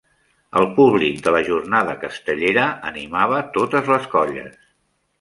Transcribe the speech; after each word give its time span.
El 0.61 0.67
públic 0.79 1.19
de 1.27 1.33
la 1.35 1.43
jornada 1.51 1.95
castellera 2.05 2.65
animava 2.95 3.45
totes 3.59 3.97
les 3.97 4.13
colles. 4.19 4.63